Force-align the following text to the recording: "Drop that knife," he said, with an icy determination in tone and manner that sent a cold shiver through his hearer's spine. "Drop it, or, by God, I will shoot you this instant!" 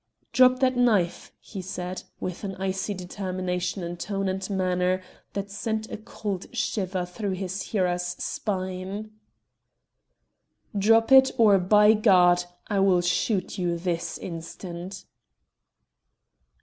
"Drop 0.31 0.57
that 0.57 0.75
knife," 0.75 1.31
he 1.39 1.61
said, 1.61 2.01
with 2.19 2.43
an 2.43 2.55
icy 2.55 2.91
determination 2.91 3.83
in 3.83 3.95
tone 3.97 4.27
and 4.27 4.49
manner 4.49 4.99
that 5.33 5.51
sent 5.51 5.91
a 5.91 5.97
cold 5.97 6.47
shiver 6.51 7.05
through 7.05 7.33
his 7.33 7.61
hearer's 7.61 8.01
spine. 8.17 9.11
"Drop 10.75 11.11
it, 11.11 11.29
or, 11.37 11.59
by 11.59 11.93
God, 11.93 12.45
I 12.67 12.79
will 12.79 13.01
shoot 13.01 13.59
you 13.59 13.77
this 13.77 14.17
instant!" 14.17 15.05